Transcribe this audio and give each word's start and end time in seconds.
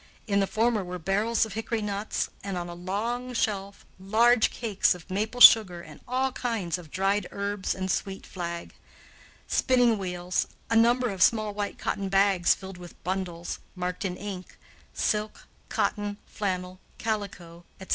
In 0.25 0.39
the 0.39 0.47
former 0.47 0.83
were 0.83 0.97
barrels 0.97 1.45
of 1.45 1.53
hickory 1.53 1.79
nuts, 1.79 2.31
and, 2.43 2.57
on 2.57 2.67
a 2.67 2.73
long 2.73 3.35
shelf, 3.35 3.85
large 3.99 4.49
cakes 4.49 4.95
of 4.95 5.07
maple 5.11 5.39
sugar 5.41 5.79
and 5.81 5.99
all 6.07 6.31
kinds 6.31 6.79
of 6.79 6.89
dried 6.89 7.27
herbs 7.29 7.75
and 7.75 7.91
sweet 7.91 8.25
flag; 8.25 8.73
spinning 9.47 9.99
wheels, 9.99 10.47
a 10.71 10.75
number 10.75 11.11
of 11.11 11.21
small 11.21 11.53
white 11.53 11.77
cotton 11.77 12.09
bags 12.09 12.55
filled 12.55 12.79
with 12.79 12.97
bundles, 13.03 13.59
marked 13.75 14.03
in 14.03 14.17
ink, 14.17 14.57
"silk," 14.91 15.45
"cotton," 15.69 16.17
"flannel," 16.25 16.79
"calico," 16.97 17.63
etc. 17.79 17.89